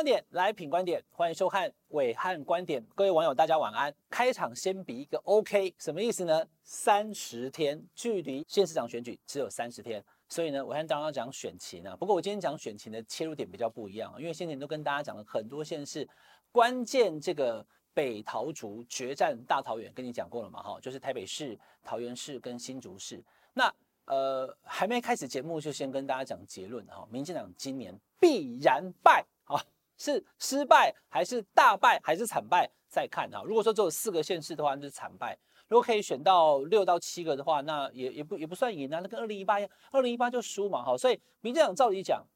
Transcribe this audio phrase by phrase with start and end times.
[0.00, 2.82] 观点来品观点，欢迎收看伟汉观点。
[2.94, 3.94] 各位网友，大家晚安。
[4.08, 6.42] 开场先比一个 OK，什么意思呢？
[6.62, 11.94] 三十天，距离县市长选举只有三十天，所以呢，我现在当然要讲选情啊。
[11.94, 16.08] 不过我今天讲选情的切入点比较不一样，因为先前都跟大家讲了很多县市
[16.50, 23.22] 关键这个北桃竹决战大桃园，跟你讲过了嘛，哈，就是台北市、桃园市跟新竹市。
[23.52, 23.70] 那
[24.06, 29.22] 呃，还没开始节目就先跟大家讲结论哈，民进党今年必然败。
[29.44, 29.60] 啊，
[30.00, 32.68] 是失败还是大败还是惨败？
[32.88, 33.42] 再看啊。
[33.44, 35.36] 如果说只有四个县市的话，那就是惨败；
[35.68, 38.98] 如果可以选到六到七个的话，那也也不也不算赢啊。
[39.00, 40.82] 那跟二零一八一样，二零一八就输嘛。
[40.82, 42.26] 哈，所以民进党照理讲，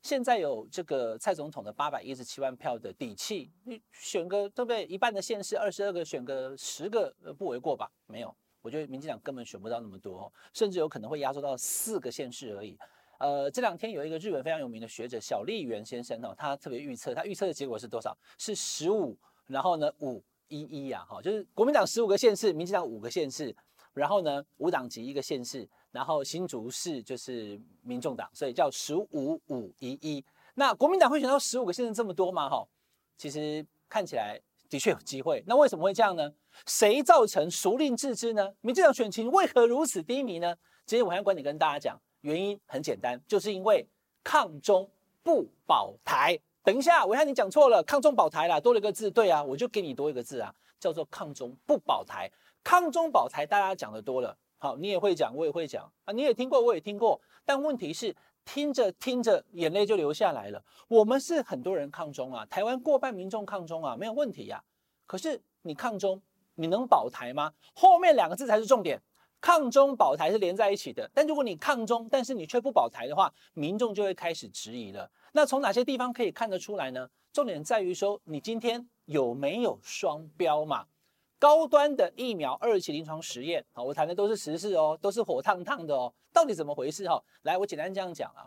[0.00, 4.86] 现在有这个蔡总统的八百一十七万票的底气，你选个对不对？
[4.86, 7.88] 一半的县市，二十二个选个十个不为过吧？
[8.06, 12.78] 没有，我觉得民进党根本选不到那么多，甚至有可能会压缩到四个县市而已。
[13.22, 18.18] 呃，这两天有一个日本非常有名的学者小笠原先生哦，他特别预测，他预测的结果是多少？
[18.36, 23.54] 是十五，然后呢五一一呀，哈，就是国民党十五个县市，民进党五个县市，
[23.94, 30.24] 然后呢五党籍一个县市，然后新竹市就是民众党，所以叫十五五一一。
[30.54, 32.48] 那国民党会选到十五个县市这么多吗？
[32.48, 32.66] 哈，
[33.16, 34.36] 其实看起来
[34.68, 35.44] 的确有机会。
[35.46, 36.28] 那为什么会这样呢？
[36.66, 38.52] 谁造成熟令自知呢？
[38.62, 40.56] 民进党选情为何如此低迷呢？
[40.84, 41.96] 今天暐瀚观点跟大家讲。
[42.22, 43.86] 原因很简单，就是因为
[44.24, 44.90] 抗中
[45.22, 46.38] 不保台。
[46.64, 49.10] 等一下，暐瀚你讲错了，抗中保台啦，多了一个字。
[49.10, 52.30] 对啊，我就给你多一个字啊，叫做抗中不保台。
[52.64, 57.20] 抗中保台，大家讲的多了，好，你也会讲，我也会讲啊，你也听过，我也听过。
[57.44, 60.64] 但问题是，听着听着，眼泪就流下来了。
[60.86, 64.62] 我们是很多人抗中啊，台湾过半民众抗中啊，没有问题呀。
[65.04, 66.22] 可是你抗中，
[66.54, 67.52] 你能保台吗？
[67.74, 69.02] 后面两个字才是重点。
[69.42, 75.10] 抗中保台是连在一起的，但如果你抗中，但是你却不保台的话，民众就会开始质疑了。
[75.32, 77.10] 那从哪些地方可以看得出来呢？
[77.32, 80.86] 重点在于说，你今天有没有双标嘛？
[81.40, 87.20] 高端的疫苗二期临床实验，好，我谈的都是实事哦，都是火烫烫的哦，到底怎么回事哈？
[87.42, 88.46] 来，我简单这样讲啊，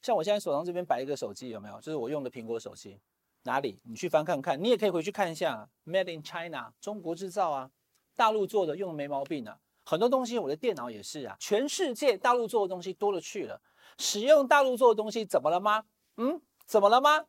[0.00, 1.78] 像我现在手上这边摆一个手机，有没有？
[1.82, 2.98] 就是我用的苹果手机，
[3.42, 3.78] 哪里？
[3.82, 7.70] 你去翻看看，你也可以回去看一下，Made in China，中国制造啊，
[8.16, 9.58] 大陆做的，用的没毛病啊。
[9.90, 11.36] 很多东西，我的电脑也是啊。
[11.40, 13.60] 全世界大陆做的东西多了去了，
[13.98, 15.82] 使用大陆做的东西怎么了吗？
[16.16, 17.24] 嗯，怎么了吗？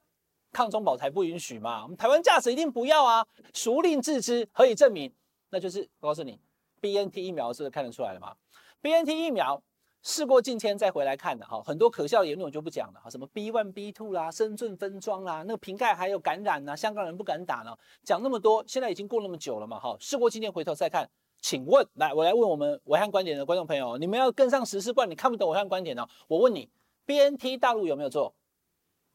[0.51, 1.81] 抗中保台不允许嘛？
[1.81, 3.25] 我们台湾价值一定不要啊！
[3.51, 4.47] 孰令置之？
[4.51, 5.11] 何以证明？
[5.49, 6.39] 那就是告诉你
[6.81, 8.35] ，BNT 疫苗是看得出来了吗
[8.83, 9.59] ？BNT 疫苗
[10.03, 21.09] 事过境迁再回来看的哈，很多可笑的言论我就不讲了哈，什么 B one B two 啦，深圳分装啦，那个瓶盖还有感染呐，香港人不敢打呢，讲那么多，现在已经过那么久了嘛哈，事过境迁回头再看。
[21.41, 26.07] 请问，来，我来问我们暐瀚观点的观众朋友，你们要跟上时事，不然你看不懂暐瀚观点哦。
[26.27, 26.69] 我问你
[27.05, 28.33] ，BNT 大陆有没有做？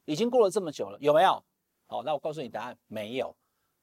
[0.04, 1.42] 已经过了这么久了，有没有？
[1.86, 3.34] 好，那我告诉你答案，没有，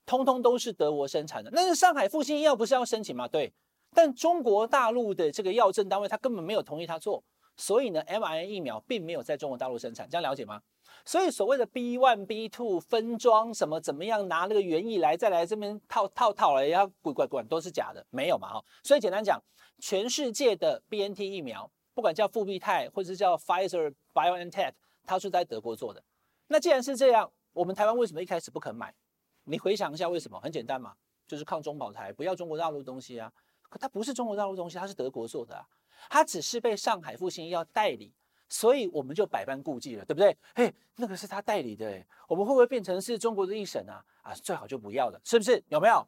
[0.05, 1.49] 通通都是德国生产的。
[1.53, 3.27] 那是上海复兴医药不是要申请吗？
[3.27, 3.53] 对，
[3.95, 7.23] 但中国大陆的这个药政单位他根本没有同意他做，
[7.55, 10.61] 所以呢 mrn 疫苗并没有在中国大陆生产，这样了解吗？
[11.05, 18.65] 所以所谓的 B one B two 分装什么怎么样拿那个原液来再来这边套套套来要滚滚滚都是假的，没有嘛哈。
[18.83, 19.41] 所以简单讲，
[19.79, 24.73] 全世界的 BNT 疫苗，不管叫复必泰或者是叫 Pfizer BioNTech，
[25.05, 26.03] 它是在德国做的。
[26.47, 28.93] 那既然是这样，我们台湾为什么一开始不肯买？
[29.43, 30.39] 你回想一下为什么？
[30.39, 30.93] 很简单嘛，
[31.27, 33.31] 就是抗中保台，不要中国大陆东西啊。
[33.69, 35.65] 可它不是中国大陆东西，它是德国做的啊，
[36.09, 38.13] 它只是被上海复兴医药代理。
[38.53, 40.37] 所以我们就百般顾忌了，对不对？
[40.53, 44.05] 嘿，那个是他代理的，我们会不会变成是中国的一审啊？
[44.21, 45.61] 啊，最好就不要了，是不是？
[45.69, 46.07] 有没有？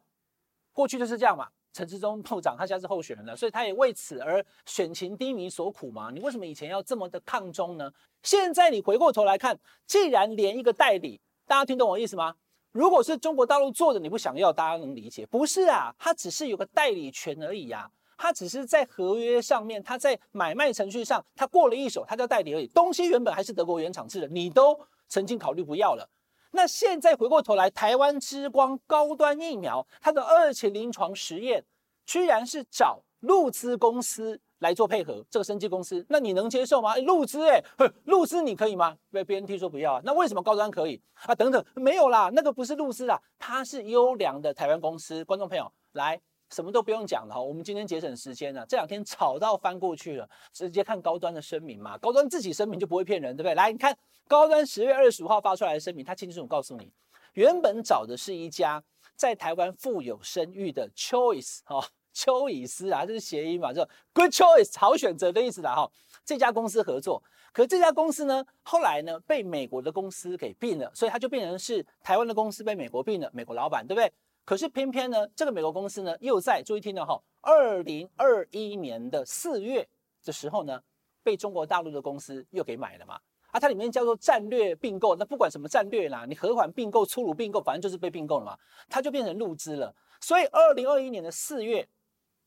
[0.72, 1.48] 过去就是这样嘛。
[1.72, 6.12] 陈志忠部长他现在是候选人了，所以他也为此而选情低迷所苦嘛。
[6.14, 7.92] 你为什么以前要这么的抗中呢？
[8.22, 12.36] 现在你回过头来看，既然连一个代理，大家听懂我意思吗？
[12.70, 15.26] 如果是中国大陆做的，你不想要，大家能理解。
[15.26, 17.90] 不是啊，他只是有个代理权而已呀。
[18.16, 22.66] 他只是在合约上面，他在买卖程序上，他过了一手，他叫代理而已。
[22.68, 24.78] 东西原本还是德国原厂制的，你都
[25.08, 26.08] 曾经考虑不要了。
[26.52, 31.62] 那现在回过头来，台湾之光高端疫苗，它的二期临床实验，
[32.06, 36.92] 居然是找陆资公司来做配合，这个生技公司，那你能接受吗？
[36.92, 37.62] 欸、陆资哎，
[38.04, 38.96] 陆资你可以吗？
[39.10, 41.34] 被 BNT 说不要啊，那为什么高端可以啊？
[41.34, 45.22] 等等，没有啦，那个不是陆资啊，它是优良的台湾公司。
[45.26, 46.18] 观众朋友来。
[46.50, 48.64] 什么都不用讲了哈，我们今天节省时间了。
[48.66, 51.98] 这两天吵到翻过去了，直接看高端的声明嘛。
[51.98, 53.54] 高端自己声明就不会骗人，对不对？
[53.54, 53.96] 来，你看
[54.28, 56.92] 高端十月二十五号发出来的声明，他清楚告诉你，
[57.34, 58.82] 原本找的是一家
[59.16, 65.90] 在台湾富有声誉的 Choice 哈丘易斯啊，这是谐音嘛，就 good choice 好选择的意思啦哈。
[66.24, 67.22] 这家公司合作，
[67.52, 74.10] 可这家公司呢，后来呢被美国的公司给并了，所以它就变成是台湾的公司被美国并了，美国老板对不对？
[74.46, 79.86] 可是偏偏呢，这个美国公司呢又在注意听了哈，二零二一年的四月
[80.24, 80.80] 的时候呢，
[81.24, 83.20] 被中国大陆的公司又给买了嘛。
[83.50, 88.56] 啊，它里面叫做战略并购，那不管什么战略啦，你和缓并购、粗鲁并购，反正就是被并购了嘛，
[88.88, 89.92] 它就变成入资了。
[90.20, 91.88] 所以，二零二一年的四月，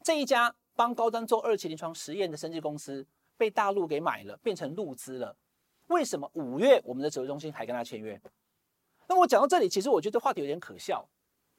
[0.04, 3.06] 这一家帮高端做二期临床实验的生技公司
[3.38, 5.36] 被大陆给买了，变成入资了。
[5.88, 8.22] 为什么五月我们的指挥中心还跟他签约？
[9.08, 11.06] 那我讲到这里，其实我觉得话题有点可笑。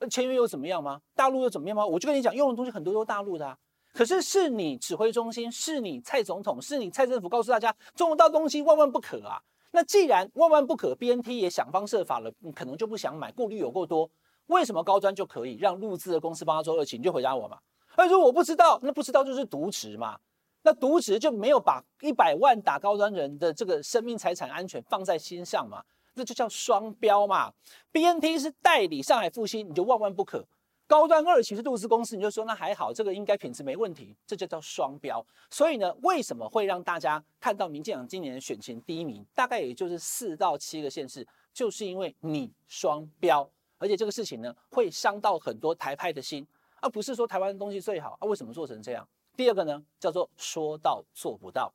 [0.01, 1.01] 那签约又怎么样吗？
[1.15, 1.87] 大陆又怎么样吗？
[1.87, 3.57] 我就跟你讲，用的东西很多都是大陆的啊。
[3.93, 9.41] 可是是你指挥中心，是你蔡总统，是你蔡政府告诉大家，中国大陆东西万万不可啊。
[9.73, 14.11] 那既然万万不可，BNT 也想方设法了，可能就不想买，顾虑有够多。
[14.47, 16.97] 为什么高端就可以让陆资的公司帮他做二期？
[16.97, 17.59] 你就回答我嘛。
[17.95, 20.19] 他说我不知道，那不知道就是渎职嘛。
[20.63, 25.83] 那渎职就没有把一百万打高端人的这个生命财产安全放在心上嘛？
[26.15, 27.53] 那就叫双标嘛。
[27.93, 30.47] BNT 是代理上海复星，你就万万不可。
[30.87, 35.25] 高端二期是陆资公司，你就说那还好，这个应该品质没问题，这就叫双标。
[35.49, 43.49] 所以呢，为什么会让大家看到民进党今年的选情第一名，大概也就是四到七个县市，就是因为你双标，
[43.79, 46.45] 而且这个事情呢，会伤到很多台派的心，
[46.81, 48.27] 而不是说台湾的东西最好啊？
[48.27, 49.09] 为什么做成这样？
[49.37, 51.73] 第二个呢，叫做说到做不到。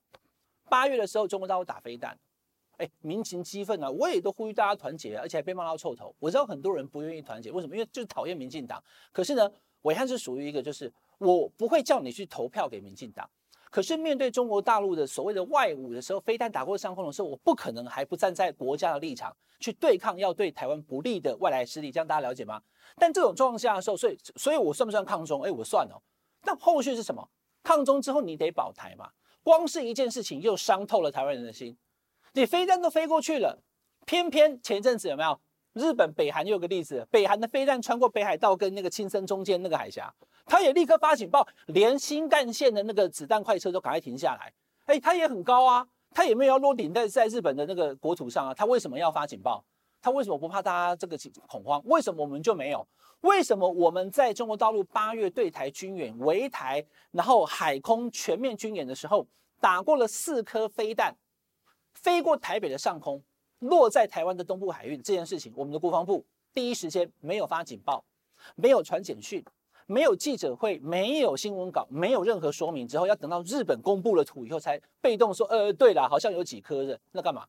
[0.68, 2.20] 八月的时候，中国大陆打飞弹。
[2.77, 3.89] 哎，民情激愤啊！
[3.89, 6.13] 我也都呼吁大家团结，而且还被骂到臭头。
[6.19, 7.75] 我知道很多人不愿意团结，为什么？
[7.75, 8.83] 因为就是讨厌民进党。
[9.12, 9.51] 可是呢，
[9.83, 13.30] 伟汉是属于一个，就是我不会叫你去投票给民进党。
[13.72, 21.92] 可是面对中国大陆的所谓的外侮的时候，飞弹打过上空的时候，我不可能还不站在国家的立场去对抗要对台湾不利的外来势力。
[21.92, 22.62] 这样大家了解吗？
[22.98, 25.42] 但这种状况下的时候，所以，所以我算不算抗中？
[25.42, 26.01] 哎，我算哦。
[26.44, 27.28] 那后续是什么？
[27.63, 29.10] 抗中之后你得保台嘛。
[29.44, 31.78] 光是一件事情又伤透了台湾人的心。
[32.36, 33.58] 你飞弹都飞过去了，
[34.06, 35.40] 偏偏前阵子有没有
[35.72, 37.08] 日本北韩又有个例子？
[37.10, 40.14] 北韩的飞弹穿过北海道跟那个青森中间那个海峡，
[40.46, 44.52] 他也立刻发警报，连新干线的那个子弹快车都赶快停下来。
[44.84, 49.64] 哎，他也很高啊，他也没有要落顶在在日本的那个国土上啊，他为什么要发警报？
[50.02, 51.18] 他为什么不怕大家这个
[51.48, 51.81] 恐慌？
[51.86, 52.86] 为什么我们就没有？
[53.22, 59.26] 为什么我们在中国大陆八月对台军演、围台，然后海空全面军演的时候，
[59.62, 61.16] 打过了四颗飞弹？
[61.95, 63.21] 飞过台北的上空，
[63.59, 68.03] 落在台湾的东部海域这件事情，我们的国防部第一时间没有发警报，
[68.56, 69.44] 没有传简讯，
[69.88, 77.45] 没有记者会，没有新闻稿，没有任何说明，之后要等到日本公布了图以后，才被动说，呃，对了，好像有几颗的，那干嘛？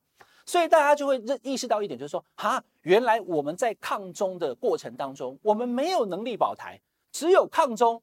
[0.46, 8.00] 所以大家就会认意识到一点，就是说，哈，原来我们在抗中的过程当中，我们没有能力保台，只有抗中，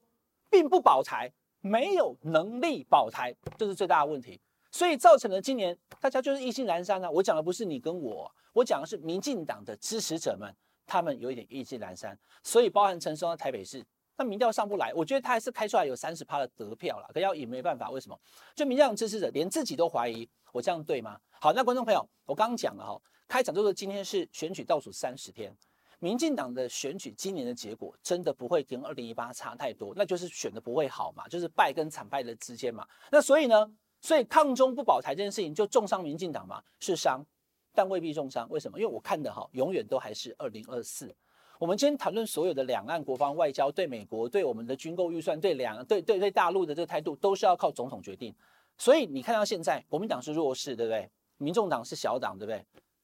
[0.49, 1.31] 并不保台，
[1.61, 4.41] 没有能力保台，这是最大的问题。
[4.73, 7.09] 所以造成了今年大家就是意兴阑珊啊！
[7.09, 10.51] 我讲的不是你跟我，我讲的是民进党的支持者们，
[10.87, 12.17] 他们有一点意兴阑珊。
[12.41, 13.85] 所以包含陈松的台北市，
[14.17, 17.91] 那民调上不来，我觉得他还是开出来有三十趴的得票了，可要也没办法。
[17.91, 18.19] 为什么？
[18.55, 21.19] 就民进党支持者连自己都怀疑，我这样对吗？
[21.39, 25.55] 好，那观众朋友，我刚刚讲了哈，开场就是今天是选举倒数三十天，
[25.99, 32.87] 民进党的选举今年的结果真的不会跟二零一八差太多，那就是选的不会好嘛，就是败跟惨败的之间嘛。
[33.11, 33.71] 那所以呢？
[34.03, 36.61] 所以抗中不保台这件事情就重伤民进党吗？
[36.81, 37.25] 是伤，
[37.73, 38.45] 但未必重伤。
[38.49, 38.77] 为什么？
[38.77, 41.15] 因为我看的哈，永远都还是二零二四。
[41.57, 48.35] 我们今天谈论所有的两岸国防外交，对美国、对我们的军购预算、对两、对对对大陆的这个态度，都是要靠总统决定。
[48.77, 51.09] 所以你看到现在，国民党是弱势，对不对？
[51.37, 52.61] 民众党是小党，对不对？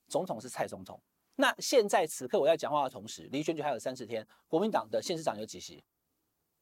[0.10, 1.00] 总统是蔡总统。
[1.38, 5.82] 那现在此刻我在讲话的同时，离选举还有三十天，国民党的县市长有几席？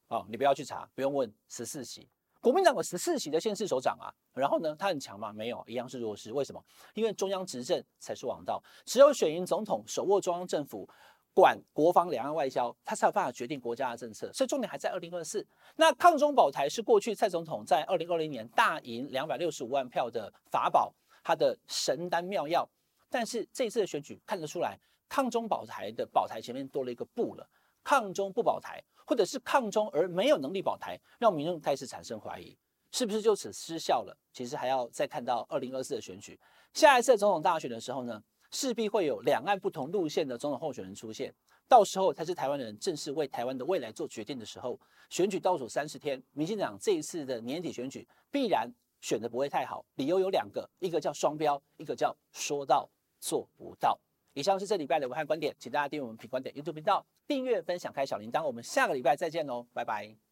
[0.06, 2.08] 哦，你不要去查，不用问，十四席。
[2.40, 5.32] 国民党有十四席的县市首长啊，然后呢，他很强吗？
[5.32, 6.32] 没有，一样是弱势。
[6.32, 6.64] 为什么？
[6.94, 10.88] 因为中央执政才是王道，只有选赢总统，手握中央政府，
[11.34, 14.32] 管国防、两岸外交，他才有办法决定国家的政策。
[14.32, 15.44] 所以重点还在二零二四。
[15.74, 22.68] 那抗中保台是过去蔡总统在二零二零年大赢两百六十五万票的法宝，他的神丹妙药。
[23.10, 24.78] 但是这一次的选举看得出来，
[25.08, 27.44] 抗中保台的保台前面多了一个不了。
[27.82, 32.54] 抗中不保台，或者是抗中而没有能力保台，让民众开始产生怀疑，
[32.92, 34.14] 是不是就此失效了？
[34.34, 36.38] 其实还要再看到二零二四的选举，
[36.74, 41.34] 下一次总统大选的时候呢，势必会有两岸不同路线的总统候选人出现，
[41.66, 44.78] 到时候才是台湾人正式为台湾的未来做决定的时候。
[45.08, 52.86] 选举倒数三十天，民进党这一次的年底选举必然选得不会太好，理由有两个，一个叫双标，一个叫说到
[53.18, 53.98] 做不到。
[54.38, 58.46] 以上是这礼拜的武汉观点，请大家订阅我们品观点 YouTube 频道，订阅、分享、开小铃铛。
[58.46, 60.27] 我们下个礼拜再见喽，拜拜。